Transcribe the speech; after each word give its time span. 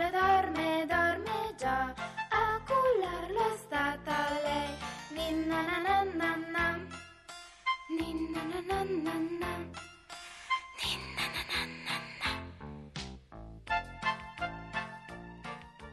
Elio 0.00 0.18
dorme, 0.18 0.86
dorme 0.86 1.54
già, 1.58 1.92
a 2.30 2.58
cullarlo 2.64 3.52
è 3.52 3.56
stata 3.58 4.30
lei. 4.42 4.74
Ninna 5.10 5.60
na 5.60 5.78
na 5.78 6.02
na 6.14 6.36
na, 6.36 6.78
ninna 7.98 8.42
na 8.44 8.60
na 8.60 8.82
na 8.82 9.12
na, 9.12 9.52
ninna 10.80 11.24
na 11.34 11.42
na 11.50 11.64
na 11.84 11.98
na. 12.18 12.32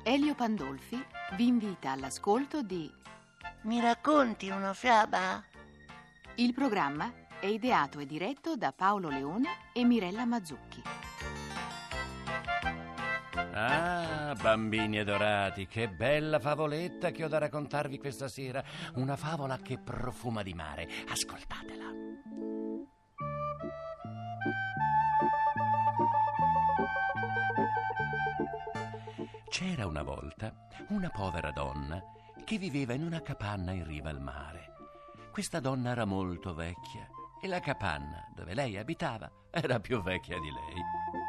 Elio 0.04 0.36
Pandolfi 0.36 1.06
vi 1.36 1.48
invita 1.48 1.92
all'ascolto 1.92 2.62
di 2.62 2.90
Mi 3.64 3.82
racconti 3.82 4.48
una 4.50 4.74
fiaba? 4.74 5.44
Il 6.36 6.54
programma 6.54 7.12
è 7.42 7.48
ideato 7.48 8.00
e 8.00 8.06
diretto 8.06 8.56
da 8.56 8.72
Paolo 8.72 9.10
Leone 9.10 9.50
e 9.74 9.84
Mirella 9.84 10.24
Mazzucchi. 10.24 10.97
Bambini 14.48 14.98
adorati, 15.00 15.68
che 15.68 15.90
bella 15.90 16.40
favoletta 16.40 17.12
che 17.12 17.26
ho 17.26 17.28
da 17.28 17.38
raccontarvi 17.38 17.98
questa 17.98 18.30
sera. 18.30 18.64
Una 18.94 19.18
favola 19.18 19.58
che 19.58 19.78
profuma 19.78 20.42
di 20.42 20.54
mare. 20.54 20.88
Ascoltatela. 21.10 21.86
C'era 29.50 29.86
una 29.86 30.04
volta 30.04 30.54
una 30.90 31.10
povera 31.10 31.52
donna 31.52 32.02
che 32.46 32.58
viveva 32.58 32.94
in 32.94 33.04
una 33.04 33.22
capanna 33.22 33.74
in 33.74 33.86
riva 33.86 34.10
al 34.10 34.22
mare. 34.22 34.76
Questa 35.30 35.60
donna 35.60 35.92
era 35.92 36.06
molto 36.06 36.54
vecchia 36.54 37.06
e 37.42 37.48
la 37.50 37.60
capanna 37.60 38.32
dove 38.34 38.54
lei 38.54 38.78
abitava 38.78 39.30
era 39.52 39.82
più 39.82 40.02
vecchia 40.02 40.40
di 40.40 40.50
lei. 40.50 41.27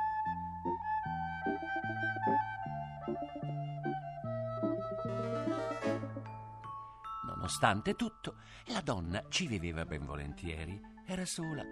Nonostante 7.49 7.95
tutto, 7.95 8.35
la 8.67 8.83
donna 8.83 9.25
ci 9.31 9.47
viveva 9.47 9.87
ben 9.87 10.05
volentieri. 10.05 10.79
Era 11.07 11.25
sola, 11.25 11.63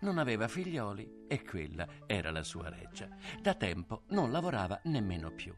non 0.00 0.16
aveva 0.16 0.48
figlioli 0.48 1.26
e 1.28 1.44
quella 1.44 1.86
era 2.06 2.30
la 2.30 2.42
sua 2.42 2.70
reggia. 2.70 3.06
Da 3.42 3.52
tempo 3.52 4.04
non 4.08 4.30
lavorava 4.30 4.80
nemmeno 4.84 5.30
più. 5.32 5.54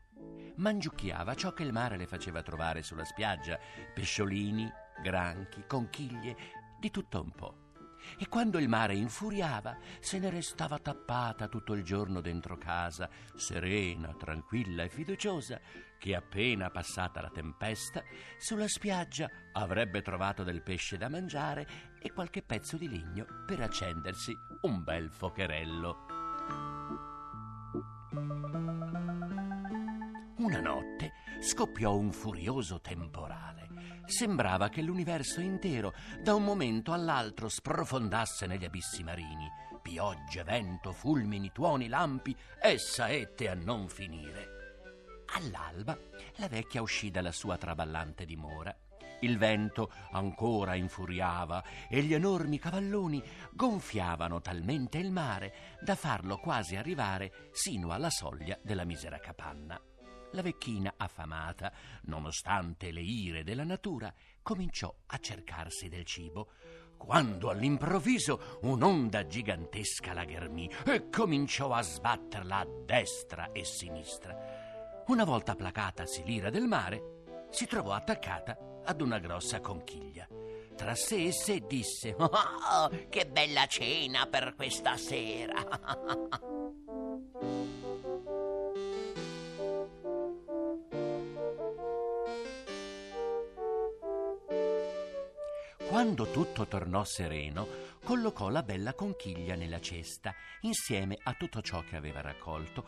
Mangiucchiava 0.57 1.37
ciò 1.37 1.53
che 1.53 1.63
il 1.63 1.73
mare 1.73 1.97
le 1.97 2.09
faceva 2.09 2.43
trovare 2.43 2.83
sulla 2.83 3.05
spiaggia: 3.05 3.57
pesciolini, 3.95 4.69
granchi, 5.01 5.63
conchiglie, 5.65 6.37
di 6.81 6.91
tutto 6.91 7.23
un 7.23 7.31
po'. 7.31 7.68
E 8.17 8.29
quando 8.29 8.59
il 8.59 8.69
mare 8.69 8.95
infuriava, 8.95 9.77
se 10.01 10.19
ne 10.19 10.31
restava 10.31 10.79
tappata 10.79 11.49
tutto 11.49 11.75
il 11.75 11.83
giorno 11.83 12.21
dentro 12.21 12.57
casa, 12.57 13.09
serena, 13.35 14.15
tranquilla 14.15 14.85
e 14.85 14.89
fiduciosa, 14.89 15.61
che 15.99 16.15
appena 16.15 16.71
passata 16.71 17.21
la 17.21 17.31
tempesta, 17.31 18.03
sulla 18.39 18.69
spiaggia 18.69 19.29
avrebbe 19.53 20.01
trovato 20.01 20.45
del 20.45 20.63
pesce 20.63 20.97
da 20.97 21.09
mangiare 21.09 21.67
e 22.01 22.13
qualche 22.13 22.43
pezzo 22.43 22.77
di 22.77 22.89
legno 22.89 23.27
per 23.45 23.61
accendersi 23.61 24.37
un 24.63 24.83
bel 24.85 25.11
focherello. 25.11 26.07
Una 30.39 30.61
notte 30.61 31.13
scoppiò 31.41 31.97
un 31.97 32.13
furioso 32.13 32.81
temporale. 32.81 33.58
Sembrava 34.09 34.71
che 34.71 34.81
l'universo 34.81 35.41
intero 35.41 35.93
da 36.23 36.35
un 36.35 36.43
momento 36.43 36.95
all'altro 36.95 37.51
sprofondasse 37.51 38.47
negli 38.47 38.65
abissi 38.65 39.03
marini. 39.03 39.47
Piogge, 39.83 40.43
vento, 40.45 40.93
fulmini, 40.93 41.53
tuoni, 41.53 41.89
lampi 41.89 42.35
e 42.61 42.79
saette 42.79 43.51
a 43.51 43.55
non 43.55 43.87
finire. 43.87 44.47
All'alba 45.35 45.97
la 46.37 46.49
vecchia 46.49 46.81
uscì 46.81 47.11
dalla 47.11 47.33
sua 47.33 47.59
traballante 47.59 48.25
dimora. 48.25 48.75
Il 49.21 49.37
vento 49.37 49.93
ancora 50.13 50.75
infuriava 50.75 51.63
e 51.87 52.01
gli 52.03 52.15
enormi 52.15 52.59
cavalloni 52.59 53.23
gonfiavano 53.53 54.41
talmente 54.41 54.97
il 54.97 55.13
mare 55.13 55.77
da 55.81 55.95
farlo 55.97 56.39
quasi 56.39 56.77
arrivare 56.77 57.51
sino 57.53 57.91
alla 57.91 58.11
soglia 58.11 58.59
della 58.63 58.85
misera 58.85 59.19
capanna. 59.19 59.79
La 60.33 60.43
vecchina, 60.43 60.95
affamata, 60.97 61.73
nonostante 62.03 62.91
le 62.91 63.01
ire 63.01 63.43
della 63.45 63.65
natura, 63.65 64.13
cominciò 64.43 64.95
a 65.07 65.19
cercarsi 65.19 65.89
del 65.89 66.05
cibo, 66.05 66.51
quando 66.99 67.49
all'improvviso 67.49 68.59
un'onda 68.63 69.27
gigantesca 69.27 70.13
la 70.13 70.25
ghermì 70.25 70.71
e 70.85 71.09
cominciò 71.09 71.73
a 71.73 71.81
sbatterla 71.81 72.59
a 72.59 72.67
destra 72.85 73.53
e 73.53 73.65
sinistra. 73.65 74.37
Una 75.07 75.25
volta 75.25 75.55
placatasi 75.55 76.25
l'ira 76.25 76.51
del 76.51 76.67
mare, 76.67 77.47
si 77.51 77.67
trovò 77.67 77.93
attaccata 77.93 78.83
ad 78.85 79.01
una 79.01 79.19
grossa 79.19 79.61
conchiglia. 79.61 80.29
Tra 80.77 80.95
sé 80.95 81.27
e 81.27 81.33
sé 81.33 81.65
disse: 81.67 82.15
Oh, 82.19 82.91
che 83.09 83.27
bella 83.27 83.67
cena 83.67 84.27
per 84.27 84.55
questa 84.55 84.97
sera! 84.97 86.58
Quando 95.99 96.31
tutto 96.31 96.69
tornò 96.69 97.03
sereno, 97.03 97.67
collocò 98.05 98.51
la 98.51 98.63
bella 98.63 98.95
conchiglia 98.95 99.57
nella 99.57 99.81
cesta, 99.81 100.33
insieme 100.61 101.19
a 101.25 101.33
tutto 101.33 101.61
ciò 101.61 101.83
che 101.83 101.97
aveva 101.97 102.21
raccolto. 102.21 102.85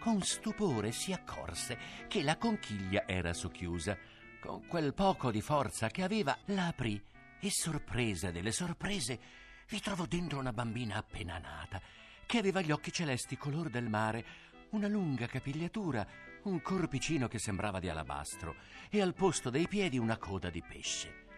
Con 0.00 0.20
stupore 0.22 0.90
si 0.90 1.12
accorse 1.12 1.78
che 2.08 2.24
la 2.24 2.36
conchiglia 2.36 3.06
era 3.06 3.32
socchiusa. 3.34 3.96
Con 4.40 4.66
quel 4.66 4.94
poco 4.94 5.30
di 5.30 5.40
forza 5.40 5.90
che 5.90 6.02
aveva, 6.02 6.36
la 6.46 6.66
aprì 6.66 7.00
e, 7.38 7.50
sorpresa 7.52 8.32
delle 8.32 8.50
sorprese, 8.50 9.20
vi 9.68 9.80
trovò 9.80 10.04
dentro 10.06 10.40
una 10.40 10.52
bambina 10.52 10.96
appena 10.96 11.38
nata, 11.38 11.80
che 12.26 12.38
aveva 12.38 12.62
gli 12.62 12.72
occhi 12.72 12.90
celesti 12.90 13.36
color 13.36 13.70
del 13.70 13.88
mare, 13.88 14.24
una 14.70 14.88
lunga 14.88 15.26
capigliatura, 15.26 16.04
un 16.42 16.60
corpicino 16.60 17.28
che 17.28 17.38
sembrava 17.38 17.78
di 17.78 17.88
alabastro 17.88 18.56
e 18.90 19.00
al 19.00 19.14
posto 19.14 19.50
dei 19.50 19.68
piedi 19.68 19.98
una 19.98 20.16
coda 20.16 20.50
di 20.50 20.64
pesce. 20.66 21.29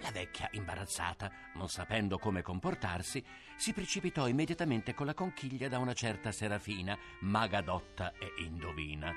La 0.00 0.10
vecchia, 0.12 0.48
imbarazzata, 0.52 1.30
non 1.54 1.68
sapendo 1.68 2.18
come 2.18 2.42
comportarsi, 2.42 3.24
si 3.56 3.72
precipitò 3.72 4.26
immediatamente 4.26 4.94
con 4.94 5.06
la 5.06 5.14
conchiglia 5.14 5.68
da 5.68 5.78
una 5.78 5.92
certa 5.92 6.32
Serafina, 6.32 6.96
maga 7.20 7.60
dotta 7.60 8.12
e 8.12 8.42
indovina. 8.44 9.12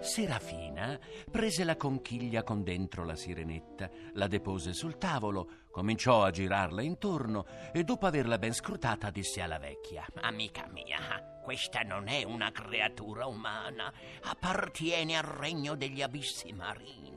Serafina 0.00 0.98
prese 1.30 1.64
la 1.64 1.76
conchiglia 1.76 2.42
con 2.42 2.62
dentro 2.62 3.04
la 3.04 3.16
sirenetta, 3.16 3.90
la 4.12 4.26
depose 4.26 4.74
sul 4.74 4.98
tavolo, 4.98 5.64
cominciò 5.70 6.22
a 6.22 6.30
girarla 6.30 6.82
intorno 6.82 7.46
e 7.72 7.84
dopo 7.84 8.06
averla 8.06 8.38
ben 8.38 8.52
scrutata 8.52 9.10
disse 9.10 9.40
alla 9.40 9.58
vecchia: 9.58 10.06
Amica 10.20 10.68
mia, 10.70 11.33
questa 11.44 11.82
non 11.82 12.08
è 12.08 12.22
una 12.22 12.50
creatura 12.50 13.26
umana, 13.26 13.92
appartiene 14.22 15.14
al 15.14 15.24
regno 15.24 15.74
degli 15.76 16.00
abissi 16.00 16.50
marini. 16.54 17.13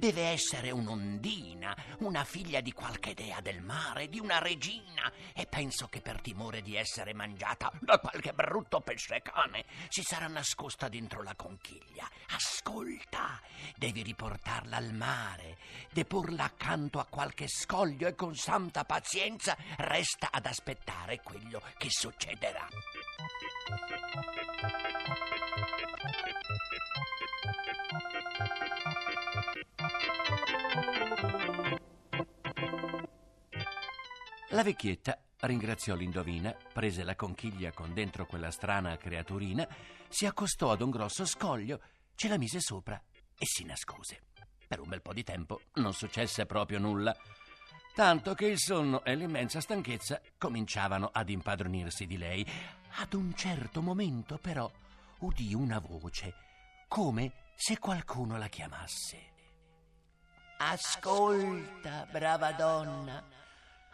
Deve 0.00 0.28
essere 0.28 0.70
un'ondina, 0.70 1.76
una 1.98 2.24
figlia 2.24 2.62
di 2.62 2.72
qualche 2.72 3.12
dea 3.12 3.42
del 3.42 3.60
mare, 3.60 4.08
di 4.08 4.18
una 4.18 4.38
regina, 4.38 5.12
e 5.34 5.44
penso 5.44 5.88
che 5.88 6.00
per 6.00 6.22
timore 6.22 6.62
di 6.62 6.74
essere 6.74 7.12
mangiata 7.12 7.70
da 7.82 7.98
qualche 7.98 8.32
brutto 8.32 8.80
pesce 8.80 9.20
cane 9.20 9.66
si 9.90 10.02
sarà 10.02 10.26
nascosta 10.26 10.88
dentro 10.88 11.22
la 11.22 11.34
conchiglia. 11.34 12.08
Ascolta, 12.30 13.42
devi 13.76 14.00
riportarla 14.00 14.78
al 14.78 14.94
mare, 14.94 15.58
deporla 15.90 16.44
accanto 16.44 16.98
a 16.98 17.04
qualche 17.04 17.46
scoglio 17.46 18.08
e 18.08 18.14
con 18.14 18.34
santa 18.34 18.84
pazienza 18.84 19.54
resta 19.76 20.30
ad 20.30 20.46
aspettare 20.46 21.20
quello 21.20 21.60
che 21.76 21.90
succederà. 21.90 22.66
La 34.52 34.64
vecchietta 34.64 35.16
ringraziò 35.42 35.94
l'indovina, 35.94 36.52
prese 36.72 37.04
la 37.04 37.14
conchiglia 37.14 37.70
con 37.70 37.94
dentro 37.94 38.26
quella 38.26 38.50
strana 38.50 38.96
creaturina, 38.96 39.66
si 40.08 40.26
accostò 40.26 40.72
ad 40.72 40.80
un 40.80 40.90
grosso 40.90 41.24
scoglio, 41.24 41.80
ce 42.16 42.26
la 42.26 42.36
mise 42.36 42.60
sopra 42.60 43.00
e 43.38 43.46
si 43.46 43.64
nascose. 43.64 44.22
Per 44.66 44.80
un 44.80 44.88
bel 44.88 45.02
po' 45.02 45.12
di 45.12 45.22
tempo 45.22 45.60
non 45.74 45.94
successe 45.94 46.46
proprio 46.46 46.80
nulla, 46.80 47.16
tanto 47.94 48.34
che 48.34 48.46
il 48.46 48.58
sonno 48.58 49.04
e 49.04 49.14
l'immensa 49.14 49.60
stanchezza 49.60 50.20
cominciavano 50.36 51.10
ad 51.12 51.28
impadronirsi 51.28 52.06
di 52.06 52.18
lei. 52.18 52.44
Ad 52.96 53.14
un 53.14 53.32
certo 53.36 53.80
momento, 53.80 54.36
però, 54.38 54.68
udì 55.20 55.54
una 55.54 55.78
voce, 55.78 56.34
come 56.88 57.32
se 57.54 57.78
qualcuno 57.78 58.36
la 58.36 58.48
chiamasse. 58.48 59.28
Ascolta, 60.58 62.08
brava 62.10 62.50
donna, 62.52 63.38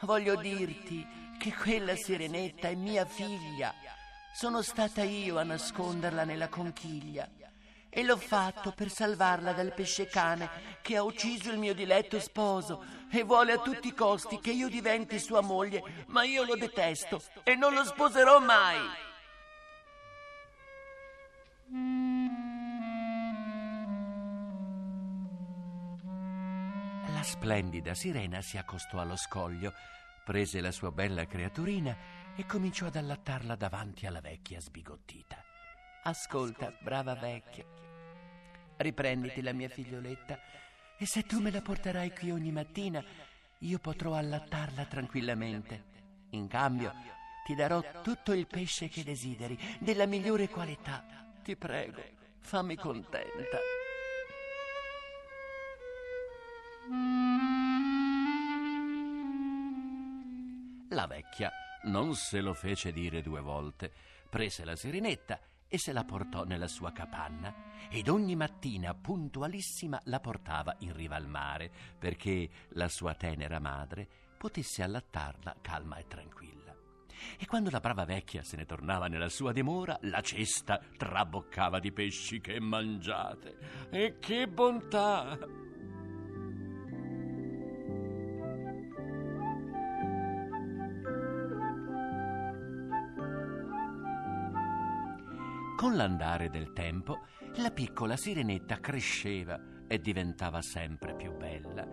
voglio 0.00 0.37
dirti 0.37 1.06
che 1.38 1.54
quella 1.54 1.96
sirenetta 1.96 2.69
è 2.69 2.75
mia 2.75 3.04
figlia. 3.04 3.75
Sono 4.34 4.62
stata 4.62 5.02
io 5.02 5.38
a 5.38 5.43
nasconderla 5.43 6.25
nella 6.25 6.48
conchiglia. 6.48 7.28
E 7.88 8.02
l'ho 8.02 8.19
fatto 8.19 8.72
per 8.72 8.90
salvarla 8.90 9.52
dal 9.52 9.72
pesce 9.72 10.06
cane 10.06 10.50
che 10.82 10.96
ha 10.96 11.02
ucciso 11.02 11.50
il 11.50 11.58
mio 11.58 11.72
diletto 11.72 12.20
sposo 12.20 12.84
e 13.10 13.22
vuole 13.22 13.52
a 13.52 13.58
tutti 13.58 13.88
i 13.88 13.94
costi 13.94 14.38
che 14.38 14.50
io 14.50 14.69
diventi 14.69 15.19
sua 15.19 15.40
moglie, 15.40 15.82
ma 16.08 16.22
io 16.25 16.44
lo 16.44 16.56
detesto 16.56 17.22
e 17.43 17.54
non 17.54 17.72
lo 17.72 17.84
sposerò 17.84 18.38
mai. 18.40 18.78
La 21.69 22.06
splendida 27.26 27.93
sirena 27.93 28.40
si 28.40 28.56
accostò 28.56 29.00
allo 29.00 29.17
scoglio, 29.17 29.75
prese 30.25 30.61
la 30.61 30.70
sua 30.70 30.93
bella 30.93 31.26
creaturina 31.26 31.96
e 32.37 32.46
cominciò 32.46 32.87
ad 32.87 32.94
allattarla 32.94 33.56
davanti 33.56 34.06
alla 34.06 34.20
vecchia 34.20 34.61
sbigottita. 34.61 35.37
Ascolta, 36.05 36.73
brava 36.81 37.17
vecchia, 37.17 37.64
riprenditi 38.76 39.43
la 39.43 39.52
mia 39.52 39.69
figlioletta 39.69 40.38
e 40.96 41.05
se 41.05 41.25
tu 41.25 41.40
me 41.40 41.50
la 41.50 41.61
porterai 41.61 42.14
qui 42.14 42.31
ogni 42.31 42.52
mattina, 42.52 43.05
io 43.58 43.79
potrò 43.81 44.14
allattarla 44.14 44.84
tranquillamente. 44.84 45.94
In 46.31 46.46
cambio, 46.46 46.94
ti 47.44 47.56
darò 47.56 47.82
tutto 48.02 48.32
il 48.34 48.46
pesce 48.46 48.88
che 48.88 49.02
desideri, 49.02 49.58
della 49.81 50.06
migliore 50.06 50.49
qualità. 50.49 51.05
Ti 51.43 51.56
prego, 51.56 52.02
fammi 52.38 52.76
contenta. 52.76 53.75
La 60.96 61.06
vecchia 61.06 61.52
non 61.82 62.14
se 62.14 62.40
lo 62.40 62.54
fece 62.54 62.90
dire 62.90 63.20
due 63.20 63.43
volte, 63.43 63.93
prese 64.31 64.64
la 64.64 64.75
sirenetta 64.75 65.38
e 65.69 65.76
se 65.76 65.93
la 65.93 66.04
portò 66.04 66.44
nella 66.44 66.69
sua 66.69 66.90
capanna 66.90 67.54
ed 67.90 68.08
ogni 68.08 68.34
mattina 68.34 68.94
puntualissima 68.94 70.00
la 70.04 70.20
portava 70.20 70.75
in 70.78 70.94
riva 70.94 71.16
al 71.16 71.28
mare 71.28 71.70
perché 71.98 72.48
la 72.70 72.88
sua 72.88 73.14
tenera 73.14 73.60
madre 73.60 74.08
potesse 74.38 74.82
allattarla 74.82 75.56
calma 75.60 75.98
e 75.98 76.06
tranquilla. 76.06 76.75
E 77.38 77.44
quando 77.44 77.69
la 77.69 77.81
brava 77.81 78.06
vecchia 78.06 78.43
se 78.43 78.56
ne 78.56 78.64
tornava 78.64 79.06
nella 79.06 79.28
sua 79.28 79.52
dimora, 79.52 79.98
la 80.00 80.22
cesta 80.22 80.81
traboccava 80.96 81.78
di 81.78 81.93
pesci 81.93 82.40
che 82.40 82.58
mangiate. 82.58 83.88
E 83.90 84.19
che 84.19 84.48
bontà! 84.48 85.75
Con 95.87 95.94
l'andare 95.94 96.50
del 96.50 96.73
tempo, 96.73 97.27
la 97.59 97.71
piccola 97.71 98.17
sirenetta 98.17 98.81
cresceva 98.81 99.56
e 99.87 100.00
diventava 100.00 100.61
sempre 100.61 101.15
più 101.15 101.33
bella. 101.37 101.87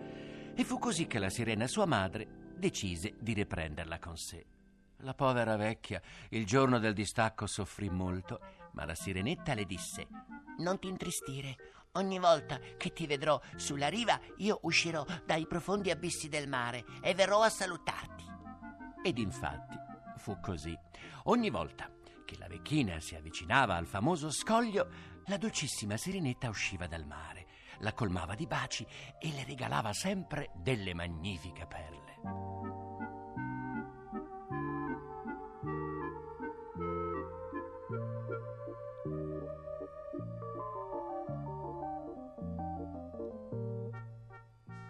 E 0.52 0.64
fu 0.64 0.80
così 0.80 1.06
che 1.06 1.20
la 1.20 1.30
sirena, 1.30 1.68
sua 1.68 1.86
madre, 1.86 2.26
decise 2.56 3.14
di 3.20 3.34
riprenderla 3.34 4.00
con 4.00 4.16
sé. 4.16 4.44
La 5.02 5.14
povera 5.14 5.54
vecchia, 5.54 6.02
il 6.30 6.44
giorno 6.44 6.80
del 6.80 6.92
distacco, 6.92 7.46
soffrì 7.46 7.88
molto, 7.88 8.40
ma 8.72 8.84
la 8.84 8.96
sirenetta 8.96 9.54
le 9.54 9.64
disse: 9.64 10.08
Non 10.58 10.80
ti 10.80 10.88
intristire. 10.88 11.54
Ogni 11.92 12.18
volta 12.18 12.58
che 12.76 12.92
ti 12.92 13.06
vedrò 13.06 13.40
sulla 13.54 13.86
riva, 13.86 14.18
io 14.38 14.58
uscirò 14.62 15.06
dai 15.24 15.46
profondi 15.46 15.92
abissi 15.92 16.28
del 16.28 16.48
mare 16.48 16.84
e 17.00 17.14
verrò 17.14 17.42
a 17.42 17.48
salutarti. 17.48 18.24
Ed 19.04 19.18
infatti 19.18 19.78
fu 20.16 20.40
così. 20.40 20.76
Ogni 21.26 21.48
volta 21.48 21.88
che 22.24 22.36
la 22.38 22.46
vecchina 22.46 23.00
si 23.00 23.14
avvicinava 23.14 23.76
al 23.76 23.86
famoso 23.86 24.30
scoglio, 24.30 24.88
la 25.26 25.36
dolcissima 25.36 25.96
sirenetta 25.96 26.48
usciva 26.48 26.86
dal 26.86 27.06
mare, 27.06 27.46
la 27.78 27.92
colmava 27.92 28.34
di 28.34 28.46
baci 28.46 28.86
e 29.18 29.30
le 29.32 29.44
regalava 29.44 29.92
sempre 29.92 30.50
delle 30.54 30.94
magnifiche 30.94 31.66
perle. 31.66 32.02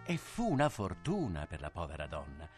E 0.06 0.16
fu 0.18 0.50
una 0.50 0.68
fortuna 0.68 1.46
per 1.46 1.60
la 1.60 1.70
povera 1.70 2.06
donna, 2.06 2.48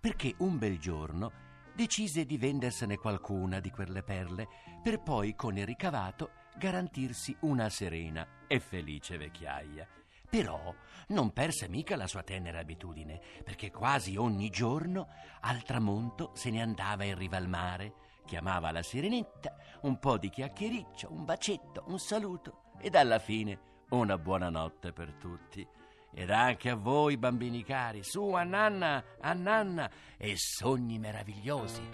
perché 0.00 0.34
un 0.38 0.58
bel 0.58 0.78
giorno 0.78 1.45
decise 1.76 2.24
di 2.24 2.38
vendersene 2.38 2.96
qualcuna 2.96 3.60
di 3.60 3.70
quelle 3.70 4.02
perle 4.02 4.48
per 4.82 5.02
poi 5.02 5.34
con 5.34 5.58
il 5.58 5.66
ricavato 5.66 6.30
garantirsi 6.56 7.36
una 7.40 7.68
serena 7.68 8.26
e 8.46 8.58
felice 8.60 9.18
vecchiaia. 9.18 9.86
Però 10.28 10.74
non 11.08 11.32
perse 11.32 11.68
mica 11.68 11.94
la 11.94 12.06
sua 12.06 12.22
tenera 12.22 12.60
abitudine, 12.60 13.20
perché 13.44 13.70
quasi 13.70 14.16
ogni 14.16 14.48
giorno 14.48 15.08
al 15.42 15.62
tramonto 15.62 16.32
se 16.34 16.50
ne 16.50 16.62
andava 16.62 17.04
in 17.04 17.14
riva 17.14 17.36
al 17.36 17.46
mare, 17.46 17.92
chiamava 18.24 18.72
la 18.72 18.82
sirenetta, 18.82 19.54
un 19.82 19.98
po' 19.98 20.16
di 20.16 20.30
chiacchiericcio, 20.30 21.12
un 21.12 21.26
bacetto, 21.26 21.84
un 21.88 21.98
saluto 21.98 22.62
ed 22.80 22.94
alla 22.96 23.18
fine 23.18 23.74
una 23.90 24.18
buonanotte 24.18 24.92
per 24.92 25.12
tutti 25.12 25.64
ed 26.12 26.30
anche 26.30 26.70
a 26.70 26.76
voi, 26.76 27.16
bambini 27.16 27.62
cari, 27.62 28.02
su 28.02 28.32
a 28.32 28.42
nanna, 28.42 29.04
a 29.20 29.32
nanna 29.32 29.90
e 30.16 30.34
sogni 30.36 30.98
meravigliosi. 30.98 31.88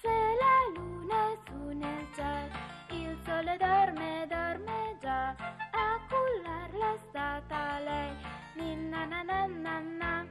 Se 0.00 0.08
la 0.08 0.56
luna 0.74 1.32
è 1.32 1.38
su 1.46 1.68
nel 1.76 2.06
cielo, 2.14 2.54
il 2.90 3.18
sole 3.24 3.56
dorme, 3.56 4.26
dorme 4.28 4.96
già, 5.00 5.28
a 5.30 6.00
cullarla 6.08 6.94
è 6.94 6.98
stata 7.08 7.78
lei, 7.80 8.16
ninna 8.56 9.04
na 9.06 9.22
na 9.22 9.46
na 9.46 9.78
na, 9.80 10.26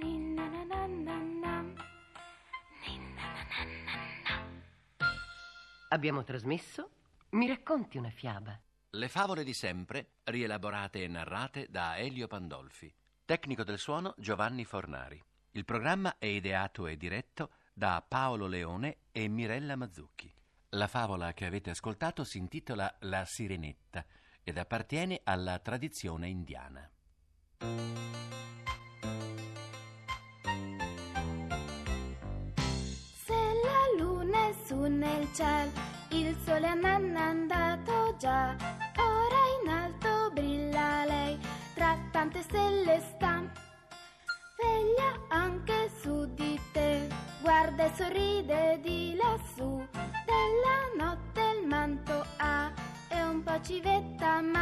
ninna 0.00 0.48
na 0.48 0.64
na 0.64 0.86
na 0.86 1.16
na, 1.16 1.64
ninna 2.84 3.24
na 3.26 3.44
na 3.44 3.66
na 3.82 4.36
na. 4.96 5.10
Abbiamo 5.88 6.22
trasmesso 6.22 6.88
Mi 7.32 7.46
racconti 7.46 7.96
una 7.96 8.10
fiaba? 8.10 8.60
Le 8.90 9.08
favole 9.08 9.42
di 9.42 9.54
sempre, 9.54 10.16
rielaborate 10.24 11.02
e 11.02 11.08
narrate 11.08 11.66
da 11.70 11.96
Elio 11.96 12.26
Pandolfi. 12.26 12.94
Tecnico 13.24 13.64
del 13.64 13.78
suono 13.78 14.12
Giovanni 14.18 14.66
Fornari. 14.66 15.18
Il 15.52 15.64
programma 15.64 16.16
è 16.18 16.26
ideato 16.26 16.86
e 16.86 16.98
diretto 16.98 17.52
da 17.72 18.04
Paolo 18.06 18.46
Leone 18.46 18.98
e 19.12 19.28
Mirella 19.28 19.76
Mazzucchi. 19.76 20.30
La 20.70 20.88
favola 20.88 21.32
che 21.32 21.46
avete 21.46 21.70
ascoltato 21.70 22.22
si 22.22 22.36
intitola 22.36 22.94
La 23.00 23.24
Sirenetta 23.24 24.04
ed 24.42 24.58
appartiene 24.58 25.22
alla 25.24 25.58
tradizione 25.58 26.28
indiana. 26.28 26.86
Se 33.24 33.34
la 33.34 34.02
luna 34.02 34.48
è 34.48 34.52
su 34.66 34.82
nel 34.82 35.32
cielo, 35.32 35.91
il 36.12 36.36
sole 36.44 36.66
è 36.66 37.18
andato 37.18 38.14
già, 38.18 38.54
ora 38.96 39.40
in 39.62 39.68
alto 39.70 40.30
brilla 40.32 41.04
lei, 41.06 41.38
tra 41.74 41.96
tante 42.10 42.42
stelle 42.42 43.00
sta. 43.00 43.42
Veglia 44.58 45.18
anche 45.28 45.90
su 46.00 46.32
di 46.34 46.60
te, 46.72 47.08
guarda 47.40 47.84
e 47.84 47.92
sorride 47.96 48.78
di 48.82 49.16
lassù, 49.16 49.84
della 50.26 51.04
notte 51.04 51.40
il 51.58 51.66
manto 51.66 52.24
ha 52.36 52.70
e 53.08 53.22
un 53.22 53.42
po' 53.42 53.60
civetta 53.62 54.40
ma 54.40 54.61